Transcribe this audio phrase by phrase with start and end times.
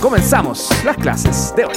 [0.00, 1.74] comenzamos las clases de hoy.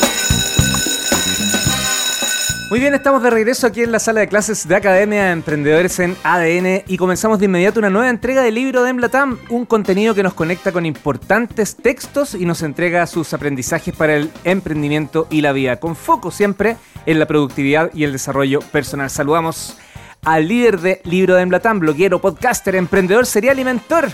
[2.70, 6.00] Muy bien, estamos de regreso aquí en la sala de clases de Academia de Emprendedores
[6.00, 10.16] en ADN y comenzamos de inmediato una nueva entrega del libro de Emblatam, un contenido
[10.16, 15.42] que nos conecta con importantes textos y nos entrega sus aprendizajes para el emprendimiento y
[15.42, 19.10] la vida, con foco siempre en la productividad y el desarrollo personal.
[19.10, 19.78] Saludamos
[20.24, 24.10] al líder de Libro de Emblatam, bloguero, podcaster, emprendedor, serial y mentor.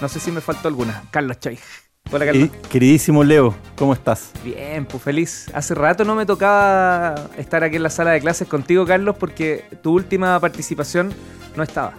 [0.00, 1.58] No sé si me faltó alguna, Carlos Choy.
[2.14, 2.48] Hola, Carlos.
[2.70, 4.30] queridísimo Leo, ¿cómo estás?
[4.44, 5.50] Bien, pues feliz.
[5.52, 9.64] Hace rato no me tocaba estar aquí en la sala de clases contigo, Carlos, porque
[9.82, 11.12] tu última participación
[11.56, 11.94] no estaba.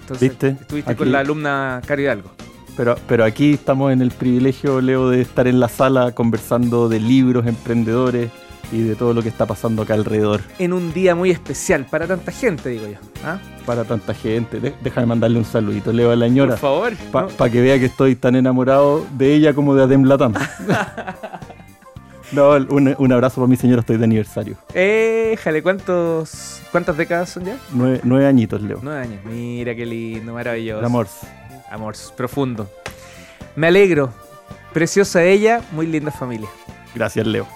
[0.00, 0.48] Entonces, ¿Viste?
[0.48, 2.32] Estuviste con la alumna Cari Hidalgo.
[2.76, 6.98] Pero, pero aquí estamos en el privilegio, Leo, de estar en la sala conversando de
[6.98, 8.32] libros, emprendedores,
[8.72, 10.40] y de todo lo que está pasando acá alrededor.
[10.58, 12.98] En un día muy especial para tanta gente, digo yo.
[13.24, 13.38] ¿ah?
[13.64, 14.60] Para tanta gente.
[14.82, 16.56] déjame mandarle un saludito, Leo, a la señora.
[16.56, 17.32] Por favor.
[17.36, 20.34] Para que vea que estoy tan enamorado de ella como de Adem Latam.
[22.32, 24.56] no, un, abrazo para mi señora, estoy de aniversario.
[24.74, 27.56] Eh, jale, ¿cuántos, ¿cuántas décadas son ya?
[27.72, 28.80] Nueve, añitos, Leo.
[28.82, 29.20] Nueve años.
[29.24, 30.84] Mira qué lindo, maravilloso.
[30.84, 31.06] Amor.
[31.70, 32.70] Amor, profundo.
[33.54, 34.12] Me alegro.
[34.72, 36.48] Preciosa ella, muy linda familia.
[36.94, 37.55] Gracias, Leo.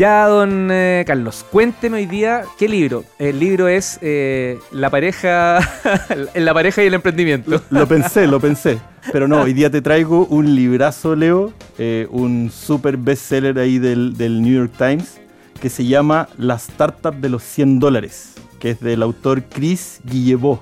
[0.00, 3.04] Ya, don eh, Carlos, cuénteme hoy día qué libro.
[3.18, 5.58] El libro es eh, La pareja
[6.34, 7.62] la pareja y el emprendimiento.
[7.68, 8.78] Lo, pensé, lo pensé.
[9.12, 14.16] Pero no, hoy día te traigo un librazo, Leo, eh, un super bestseller ahí del,
[14.40, 15.20] New York Times,
[15.60, 20.60] que se llama La Startup de los 100 dólares, que es del autor Chris Guillebeau,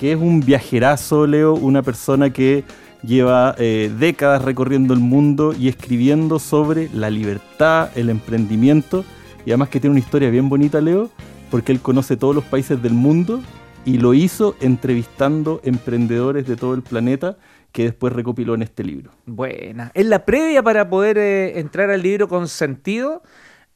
[0.00, 2.64] que es un viajerazo, Leo, una persona que
[3.06, 9.04] lleva eh, décadas recorriendo el mundo y escribiendo sobre la libertad, el emprendimiento
[9.44, 11.10] y además que tiene una historia bien bonita, Leo,
[11.50, 13.40] porque él conoce todos los países del mundo
[13.84, 17.38] y lo hizo entrevistando emprendedores de todo el planeta
[17.70, 19.12] que después recopiló en este libro.
[19.24, 19.92] Buena.
[19.94, 23.22] En la previa para poder eh, entrar al libro con sentido,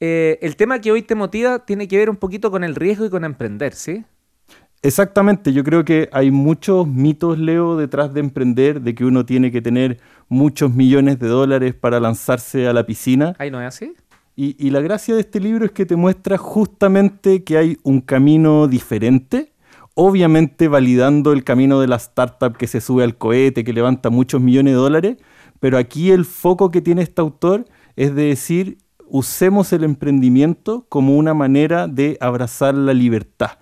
[0.00, 3.04] eh, el tema que hoy te motiva tiene que ver un poquito con el riesgo
[3.04, 4.04] y con emprender, ¿sí?
[4.82, 9.52] Exactamente, yo creo que hay muchos mitos, Leo, detrás de emprender, de que uno tiene
[9.52, 9.98] que tener
[10.30, 13.34] muchos millones de dólares para lanzarse a la piscina.
[13.38, 13.92] ¿Ahí no es así?
[14.36, 18.68] Y, la gracia de este libro es que te muestra justamente que hay un camino
[18.68, 19.52] diferente,
[19.92, 24.40] obviamente validando el camino de la startup que se sube al cohete, que levanta muchos
[24.40, 25.16] millones de dólares,
[25.58, 27.66] pero aquí el foco que tiene este autor
[27.96, 33.58] es de decir, usemos el emprendimiento como una manera de abrazar la libertad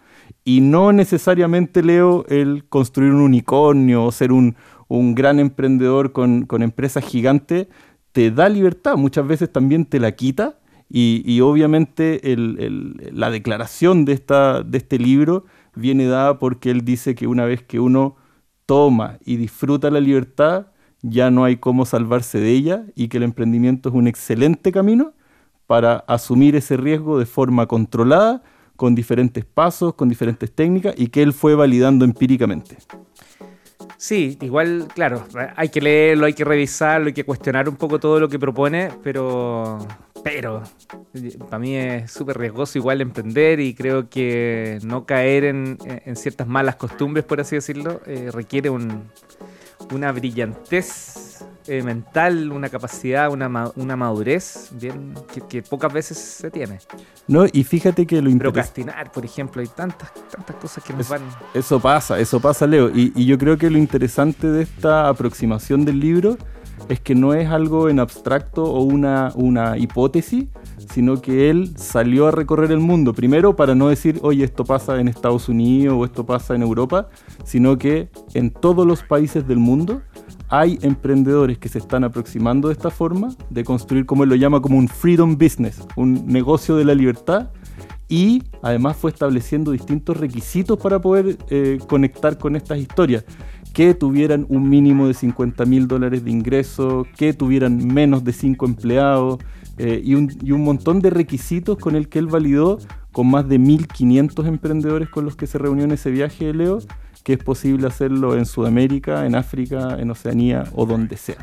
[0.49, 4.57] y no necesariamente leo el construir un unicornio o ser un,
[4.89, 7.67] gran emprendedor con, empresas gigantes,
[8.13, 10.59] te da libertad, muchas veces también te la quita.
[10.89, 12.23] Y, obviamente
[13.13, 15.45] la declaración de, esta, de este libro
[15.75, 18.17] viene dada porque él dice que una vez que uno
[18.65, 20.69] toma y disfruta la libertad,
[21.03, 25.13] ya no hay cómo salvarse de ella y que el emprendimiento es un excelente camino
[25.67, 28.43] para asumir ese riesgo de forma controlada,
[28.79, 32.77] con diferentes pasos, con diferentes técnicas y que él fue validando empíricamente.
[33.97, 35.25] Sí, igual, claro,
[35.57, 38.91] hay que leerlo, hay que revisarlo, hay que cuestionar un poco todo lo que propone,
[39.03, 39.79] pero,
[40.23, 40.63] pero,
[41.49, 45.77] para mí es súper riesgoso igual emprender y creo que no caer en,
[46.15, 53.71] ciertas malas costumbres, por así decirlo, eh, requiere una brillantez eh, mental, una capacidad, una,
[53.77, 55.15] una madurez bien
[55.49, 56.79] que, pocas veces se tiene.
[57.27, 61.23] No, y fíjate que lo Procrastinar, por ejemplo, hay tantas, tantas cosas que nos van.
[61.55, 62.91] Eso pasa, eso pasa, Leo.
[62.91, 66.39] Y, y yo creo que lo interesante de esta aproximación del libro
[66.89, 70.47] es que no es algo en abstracto o una, una hipótesis,
[70.93, 73.13] sino que él salió a recorrer el mundo.
[73.13, 77.09] Primero, para no decir, oye, esto pasa en Estados Unidos o esto pasa en Europa,
[77.45, 80.03] sino que en todos los países del mundo
[80.49, 84.61] hay emprendedores que se están aproximando de esta forma, de construir, como él lo llama,
[84.63, 87.51] como un freedom business, un negocio de la libertad,
[88.09, 93.25] y además fue estableciendo distintos requisitos para poder eh, conectar con estas historias.
[93.75, 98.65] Que tuvieran un mínimo de 50 mil dólares de ingreso, que tuvieran menos de 5
[98.65, 99.39] empleados
[99.77, 102.79] eh, y, un, y, un, montón de requisitos con el que él validó
[103.13, 106.79] con más de 1.500 emprendedores con los que se reunió en ese viaje de Leo
[107.29, 111.37] que es posible hacerlo en Sudamérica, en África, en Oceanía o donde sea.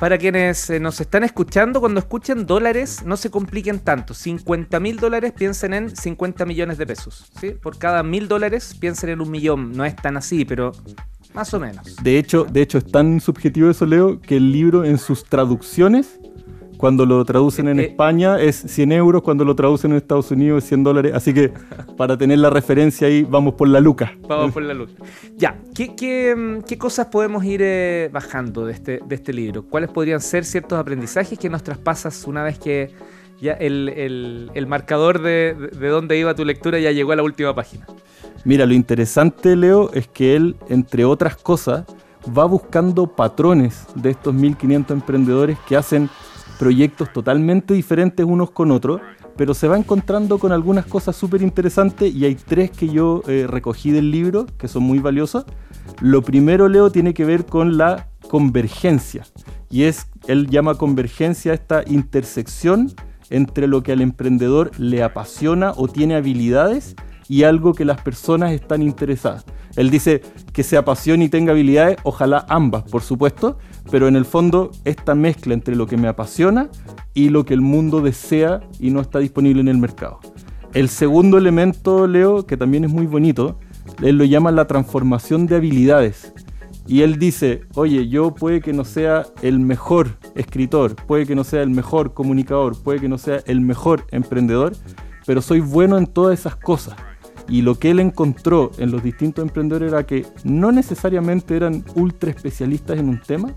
[0.00, 4.14] Para quienes eh, nos están escuchando, cuando escuchen dólares, no se compliquen tanto.
[4.14, 7.30] 50 mil dólares piensen en 50 millones de pesos.
[7.38, 7.50] ¿sí?
[7.50, 9.72] Por cada mil dólares piensen en un millón.
[9.72, 10.72] No es tan así, pero
[11.34, 11.96] más o menos.
[12.02, 16.18] De hecho, de hecho, es tan subjetivo eso, Leo, que el libro en sus traducciones
[16.76, 17.84] cuando lo traducen en Eh.
[17.86, 21.12] España es 100 euros, cuando lo traducen en Estados Unidos es 100 dólares.
[21.14, 21.52] Así que
[21.96, 24.12] para tener la referencia ahí, vamos por la luca.
[24.28, 24.90] Vamos por la luz.
[25.36, 29.64] Ya, ¿qué, qué, mm, qué cosas podemos ir eh, bajando de este, de este libro?
[29.64, 32.90] ¿Cuáles podrían ser ciertos aprendizajes que nos traspasas una vez que
[33.40, 37.22] ya el, el- el marcador de, de dónde iba tu lectura ya llegó a la
[37.22, 37.86] última página?
[38.44, 41.84] Mira, lo interesante, Leo, es que él, entre otras cosas,
[42.36, 46.08] va buscando patrones de estos 1500 emprendedores que hacen
[46.58, 49.00] proyectos totalmente diferentes unos con otros,
[49.36, 53.46] pero se va encontrando con algunas cosas súper interesantes y hay tres que yo eh,
[53.48, 55.44] recogí del libro que son muy valiosas.
[56.00, 59.24] Lo primero, Leo, tiene que ver con la convergencia
[59.70, 62.92] y es, él llama convergencia esta intersección
[63.30, 66.94] entre lo que al emprendedor le apasiona o tiene habilidades
[67.28, 69.44] y algo que las personas están interesadas.
[69.76, 73.58] Él dice que se apasione y tenga habilidades, ojalá ambas, por supuesto,
[73.90, 76.68] pero en el fondo esta mezcla entre lo que me apasiona
[77.14, 80.20] y lo que el mundo desea y no está disponible en el mercado.
[80.72, 83.58] El segundo elemento, Leo, que también es muy bonito,
[84.02, 86.32] él lo llama la transformación de habilidades.
[86.88, 91.42] Y él dice, oye, yo puede que no sea el mejor escritor, puede que no
[91.42, 94.72] sea el mejor comunicador, puede que no sea el mejor emprendedor,
[95.26, 96.94] pero soy bueno en todas esas cosas.
[97.48, 102.30] Y lo que él encontró en los distintos emprendedores era que no necesariamente eran ultra
[102.30, 103.54] especialistas en un tema,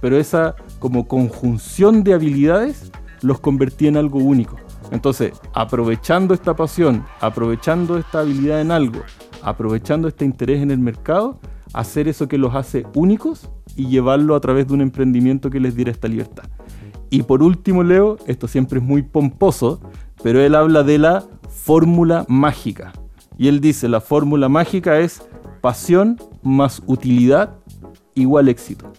[0.00, 4.56] pero esa como conjunción de habilidades los convertía en algo único.
[4.90, 9.00] Entonces, aprovechando esta pasión, aprovechando esta habilidad en algo,
[9.42, 11.40] aprovechando este interés en el mercado,
[11.72, 15.74] hacer eso que los hace únicos y llevarlo a través de un emprendimiento que les
[15.74, 16.44] diera esta libertad.
[17.10, 19.80] Y por último, Leo, esto siempre es muy pomposo,
[20.22, 22.92] pero él habla de la fórmula mágica.
[23.42, 25.20] Y él dice, la fórmula mágica es
[25.60, 27.56] pasión más utilidad
[28.14, 28.92] igual éxito.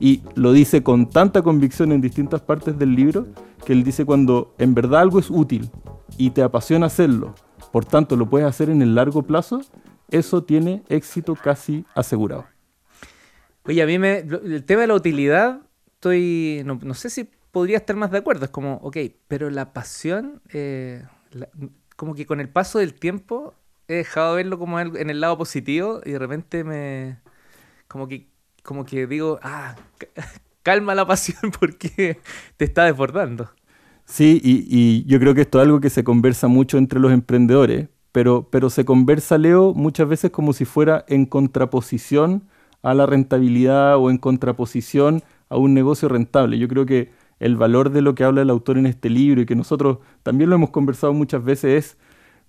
[0.00, 3.26] Y lo dice con tanta convicción en distintas partes del libro
[3.66, 5.70] que él dice cuando en verdad algo es útil
[6.16, 7.34] y te apasiona hacerlo,
[7.72, 9.60] por tanto lo puedes hacer en el largo plazo,
[10.10, 12.46] eso tiene éxito casi asegurado.
[13.64, 15.60] Oye, a mí me, el tema de la utilidad,
[15.92, 18.46] estoy, no, no sé si podría estar más de acuerdo.
[18.46, 18.96] Es como, ok,
[19.28, 21.02] pero la pasión, eh,
[21.96, 23.52] como que con el paso del tiempo
[23.88, 27.20] he dejado de verlo como en el lado positivo y de repente me,
[27.88, 28.28] como que,
[28.62, 30.08] como que digo, ah, ca-
[30.64, 32.20] calma la pasión porque
[32.56, 33.50] te está desbordando.
[34.06, 37.12] Sí, y, y yo creo que esto es algo que se conversa mucho entre los
[37.12, 42.44] emprendedores, pero, pero se conversa, Leo, muchas veces como si fuera en contraposición
[42.82, 46.58] a la rentabilidad o en contraposición a un negocio rentable.
[46.58, 49.46] Yo creo que el valor de lo que habla el autor en este libro y
[49.46, 51.98] que nosotros también lo hemos conversado muchas veces es,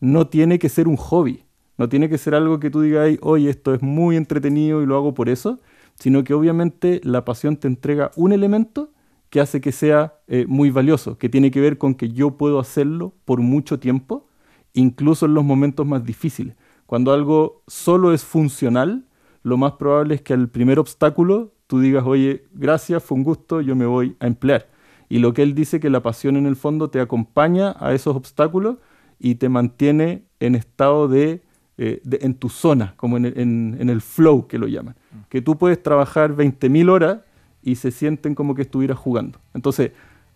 [0.06, 1.46] no tiene que ser un hobby,
[1.78, 4.96] no tiene que ser algo que tú digas, oye, esto es muy entretenido y lo
[4.96, 5.60] hago por eso,
[5.96, 8.92] sino que obviamente la pasión te entrega un elemento
[9.32, 12.60] que hace que sea eh, muy valioso, que tiene que ver con que yo puedo
[12.60, 14.28] hacerlo por mucho tiempo,
[14.74, 16.56] incluso en los momentos más difíciles.
[16.86, 19.06] Cuando algo solo es funcional,
[19.42, 23.60] lo más probable es que al primer obstáculo tú digas, oye, gracias, fue un gusto,
[23.60, 24.70] yo me voy a emplear.
[25.10, 28.16] Y lo que él dice que la pasión en el fondo te acompaña a esos
[28.16, 28.78] obstáculos
[29.20, 31.42] y te mantiene en estado de,
[31.78, 34.96] eh, de- en tu zona, como en el, en- en el flow que lo llaman.
[35.30, 37.20] Que tú puedes trabajar 20.000 horas
[37.64, 39.40] y se sienten como que estuvieras jugando.
[39.54, 39.92] Entonces,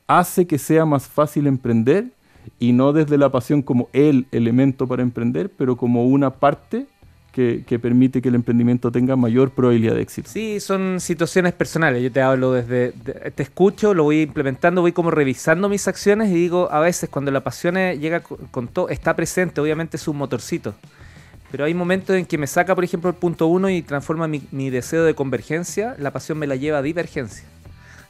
[0.08, 2.12] hace que sea más fácil emprender
[2.58, 6.88] y no desde la pasión como el elemento para emprender, pero como una parte
[7.32, 10.30] que, que permite que el emprendimiento tenga mayor probabilidad de éxito.
[10.32, 12.02] Sí, son situaciones personales.
[12.04, 16.30] Yo te hablo desde, de- te escucho, lo voy implementando, voy como revisando mis acciones
[16.30, 20.08] y digo, a veces cuando la pasión llega con, con todo, está presente, obviamente es
[20.08, 20.74] un motorcito.
[21.52, 24.44] Pero hay momentos en que me saca, por ejemplo, el punto uno y transforma mi,
[24.52, 27.44] mi deseo de convergencia, la pasión me la lleva a divergencia.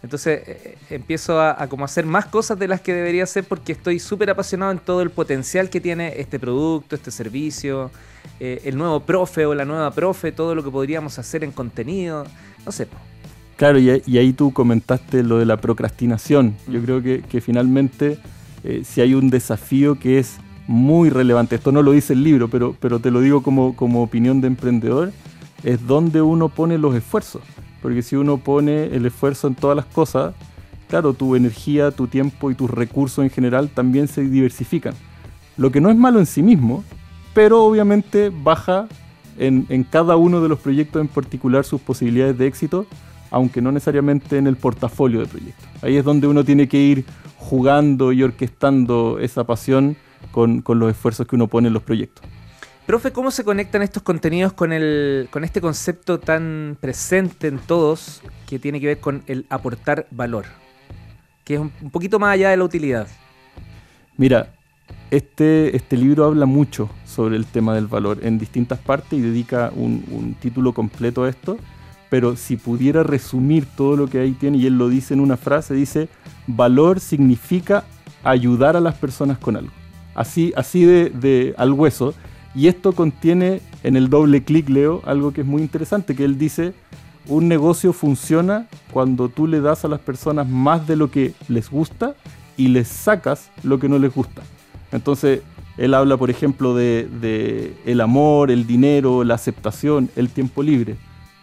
[0.01, 3.43] Entonces eh, eh, empiezo a, a como hacer más cosas de las que debería hacer
[3.43, 7.91] porque estoy súper apasionado en todo el potencial que tiene este producto, este servicio,
[8.39, 12.25] eh, el nuevo profe o la nueva profe, todo lo que podríamos hacer en contenido,
[12.65, 12.87] no sé.
[13.57, 16.55] Claro, y, ahí- y ahí tú comentaste lo de la procrastinación.
[16.69, 18.17] Yo creo que, que finalmente,
[18.63, 22.47] eh, si hay un desafío que es muy relevante, esto no lo dice el libro,
[22.47, 25.11] pero, pero te lo digo como, como opinión de emprendedor,
[25.63, 27.41] es donde uno pone los esfuerzos.
[27.81, 30.33] Porque si uno pone el esfuerzo en todas las cosas,
[30.87, 34.93] claro, tu energía, tu tiempo y tus recursos en general también se diversifican.
[35.57, 36.83] Lo que no es malo en sí mismo,
[37.33, 38.87] pero obviamente baja
[39.37, 42.85] en, cada uno de los proyectos en particular sus posibilidades de éxito,
[43.31, 45.65] aunque no necesariamente en el portafolio de proyectos.
[45.81, 47.05] Ahí es donde uno tiene que ir
[47.37, 49.95] jugando y orquestando esa pasión
[50.31, 52.25] con los esfuerzos que uno pone en los proyectos.
[52.89, 58.23] Profe, ¿cómo se conectan estos contenidos con, el, con este concepto tan presente en todos
[58.47, 60.45] que tiene que ver con el aportar valor?
[61.43, 63.07] que es un, poquito más allá de la utilidad.
[64.17, 64.55] Mira,
[65.11, 69.71] este, este libro habla mucho sobre el tema del valor en distintas partes y dedica
[69.75, 71.59] un, un título completo a esto
[72.09, 75.37] pero si pudiera resumir todo lo que ahí tiene, y él lo dice en una
[75.37, 76.09] frase, dice,
[76.47, 77.83] valor significa
[78.23, 79.71] ayudar a las personas con algo.
[80.15, 82.15] Así, así de, al hueso.
[82.55, 86.37] Y esto contiene en el doble clic, Leo, algo que es muy interesante, que él
[86.37, 86.73] dice,
[87.27, 91.69] un negocio funciona cuando tú le das a las personas más de lo que les
[91.69, 92.15] gusta
[92.57, 94.41] y les sacas lo que no les gusta.
[94.91, 95.41] Entonces,
[95.77, 100.97] él habla, por ejemplo, de, el amor, el dinero, la aceptación, el tiempo libre.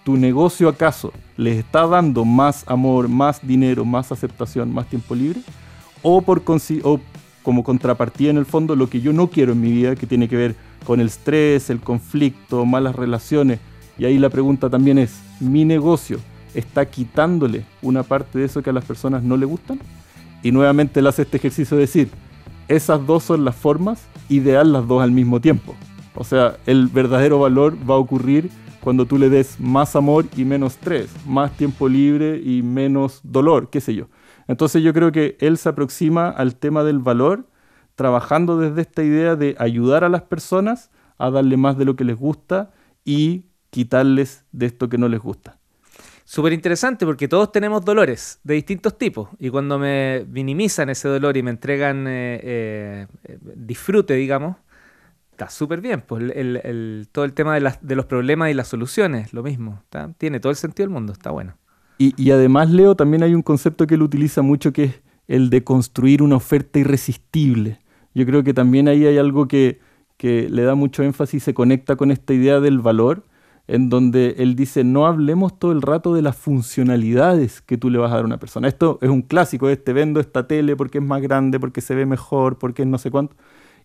[0.04, 5.40] ¿Tu negocio acaso les está dando más amor, más dinero, más aceptación, más tiempo libre?
[6.08, 6.42] o, por
[6.82, 7.00] o
[7.46, 10.28] como contrapartida en el fondo lo que yo no quiero en mi vida, que tiene
[10.28, 13.60] que ver con el estrés, el conflicto, malas relaciones.
[13.96, 16.18] Y ahí la pregunta también es, ¿mi negocio
[16.54, 19.78] está quitándole una parte de eso que a las personas no le gustan?
[20.42, 22.08] Y nuevamente él hace este ejercicio de decir,
[22.66, 25.76] esas dos son las formas, ideal las dos al mismo tiempo.
[26.16, 28.50] O sea, el verdadero valor va a ocurrir
[28.80, 33.70] cuando tú le des más amor y menos estrés, más tiempo libre y menos dolor,
[33.70, 34.08] qué sé yo.
[34.48, 37.46] Entonces yo creo que él se aproxima al tema del valor
[37.94, 42.04] trabajando desde esta idea de ayudar a las personas a darle más de lo que
[42.04, 42.70] les gusta
[43.04, 45.58] y quitarles de esto que no les gusta.
[46.24, 51.36] Súper interesante porque todos tenemos dolores de distintos tipos y cuando me minimizan ese dolor
[51.36, 54.56] y me entregan eh, eh, disfrute, digamos,
[55.30, 56.02] está súper bien.
[56.02, 56.24] Pues
[57.12, 59.84] todo el tema de, de, los problemas y las soluciones, lo mismo.
[60.18, 61.56] Tiene todo el sentido del mundo, está bueno.
[61.98, 65.64] Y, además, Leo, también hay un concepto que él utiliza mucho que es el de
[65.64, 67.80] construir una oferta irresistible.
[68.14, 69.80] Yo creo que también ahí hay algo que,
[70.20, 73.24] le da mucho énfasis y se conecta con esta idea del valor,
[73.66, 77.98] en donde él dice, no hablemos todo el rato de las funcionalidades que tú le
[77.98, 78.68] vas a dar a una persona.
[78.68, 82.06] Esto es un clásico, este vendo esta tele porque es más grande, porque se ve
[82.06, 83.36] mejor, porque es no sé cuánto.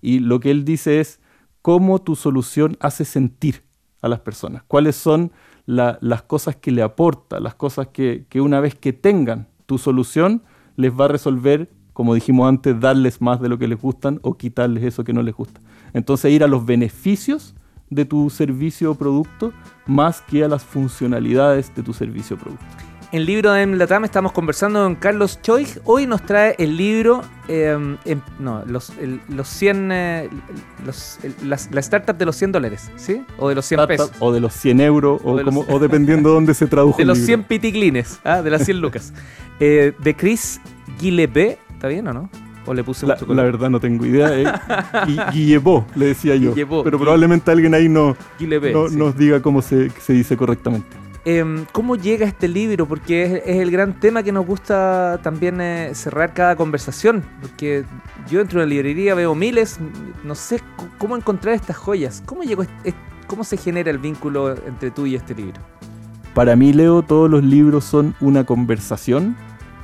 [0.01, 1.19] Y lo que él dice es
[1.61, 3.63] cómo tu solución hace sentir
[4.01, 5.31] a las personas, cuáles son
[5.65, 10.43] las cosas que le aporta, las cosas que, una vez que tengan tu solución,
[10.75, 14.37] les va a resolver, como dijimos antes, darles más de lo que les gustan o
[14.37, 15.61] quitarles eso que no les gusta.
[15.93, 17.55] Entonces ir a los beneficios
[17.89, 19.51] de tu servicio o producto
[19.85, 22.90] más que a las funcionalidades de tu servicio o producto.
[23.13, 25.67] En libro de Latam estamos conversando con Carlos Choi.
[25.83, 28.93] Hoy nos trae el libro, em, em, no, los,
[29.27, 30.29] los 100, eh,
[31.43, 33.21] la startup de los 100 dólares, ¿sí?
[33.37, 34.11] O de los 100 pesos.
[34.19, 36.97] O de los 100 euros, o, como, o dependiendo de dónde se tradujo.
[36.97, 38.41] De los 100 pitiglines, ¿ah?
[38.41, 39.13] de las 100 lucas.
[39.59, 40.61] Eh, de Chris
[40.97, 42.29] Guillebeau, ¿está bien o no?
[42.65, 44.39] ¿O le puse la, la verdad no tengo idea.
[44.39, 44.45] Eh.
[45.33, 46.53] Guillebeau, le decía yo.
[46.55, 51.01] pero probablemente alguien ahí no, no nos diga cómo se, se dice correctamente.
[51.23, 52.87] Em, ¿Cómo llega este libro?
[52.87, 57.23] Porque es, el gran tema que nos gusta también eh, cerrar cada conversación.
[57.41, 57.85] Porque
[58.29, 59.79] yo entro en la librería, veo miles,
[60.23, 60.61] no sé
[60.97, 62.23] cómo encontrar estas joyas.
[62.25, 62.63] ¿Cómo, llegó
[63.27, 65.61] ¿Cómo se genera el vínculo entre tú y este libro?
[66.33, 69.35] Para mí, Leo, todos los libros son una conversación.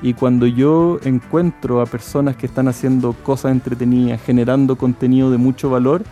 [0.01, 5.69] Y cuando yo encuentro a personas que están haciendo cosas entretenidas, generando contenido de mucho
[5.69, 6.03] valor,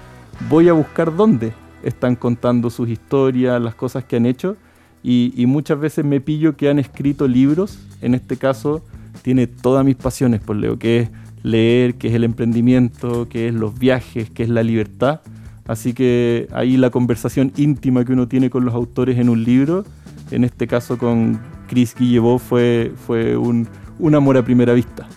[0.49, 1.53] voy a buscar dónde
[1.83, 4.57] están contando sus historias, las cosas que han hecho
[5.07, 8.83] y, muchas veces me pillo que han escrito libros, en este caso
[9.21, 11.09] tiene todas mis pasiones por Leo, que es
[11.43, 15.21] leer, que es el emprendimiento, que es los viajes, que es la libertad.
[15.67, 19.85] Así que ahí la conversación íntima que uno tiene con los autores en un libro,
[20.31, 23.67] en este caso con Chris Guillebeau, fue, fue un,
[23.99, 25.07] un amor a primera vista.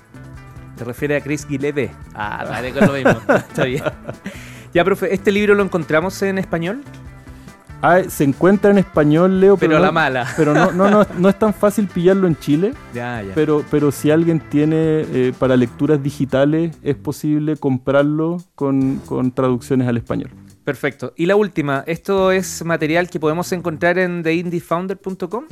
[0.76, 1.88] ¿Te refiere a Chris Guillebeau?
[2.14, 3.18] Ah, vale, con lo mismo.
[3.28, 3.85] Está bien.
[4.75, 6.83] Ya, profe, ¿este libro lo encontramos en español?
[7.81, 9.57] Ah, se encuentra en español, Leo.
[9.57, 10.27] Pero, la mala.
[10.37, 12.75] Pero no, no, no, no, es tan fácil pillarlo en Chile.
[12.95, 13.33] Ya, ya.
[13.35, 19.87] Pero, pero si alguien tiene eh, para lecturas digitales, es posible comprarlo con, con traducciones
[19.87, 20.31] al español.
[20.69, 21.15] Perfecto.
[21.17, 25.45] Y la última, ¿esto es material que podemos encontrar en theindiefounder.com?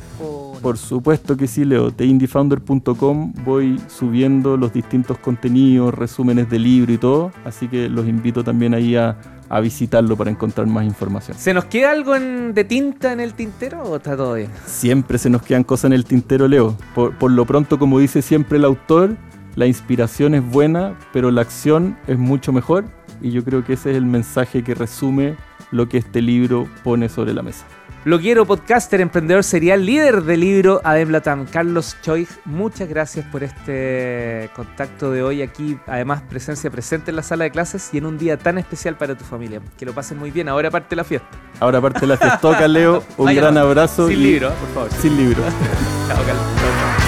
[0.61, 1.91] Por supuesto que sí, Leo.
[1.91, 7.33] Theindiefounder.com voy subiendo los distintos contenidos, resúmenes de libro y todo.
[7.47, 9.17] Así que los invito también ahí a,
[9.63, 11.39] visitarlo para encontrar más información.
[11.39, 14.51] ¿Se nos queda algo de tinta en el tintero o está todo bien?
[14.67, 16.77] Siempre se nos quedan cosas en el tintero, Leo.
[16.95, 19.17] por lo pronto, como dice siempre el autor,
[19.55, 22.85] la inspiración es buena, pero la acción es mucho mejor
[23.21, 25.37] y yo creo que ese es el mensaje que resume
[25.71, 27.65] lo que este libro pone sobre la mesa.
[28.07, 34.49] Bloguero, podcaster, emprendedor serial, líder del libro Adem Latam, Carlos Choi, muchas gracias por este
[34.55, 38.17] contacto de hoy aquí, además presencia presente en la sala de clases y en un
[38.17, 39.61] día tan especial para tu familia.
[39.77, 41.27] Que lo pasen muy bien, ahora parte la fiesta.
[41.59, 42.39] Ahora parte la fiesta.
[42.39, 44.07] Toca, Leo, un gran abrazo.
[44.07, 44.91] Sin libro, por favor.
[45.03, 45.43] Sin libro.
[46.07, 47.06] Chao, Carlos.